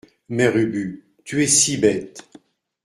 [0.29, 2.27] Mère Ubu Tu es si bête!